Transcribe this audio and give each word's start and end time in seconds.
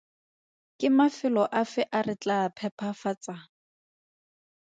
Ke 0.79 0.87
mafelo 0.97 1.43
afe 1.61 1.81
a 1.97 1.99
re 2.07 2.15
tlaa 2.21 2.43
a 2.47 2.53
phepafatsang? 2.57 3.43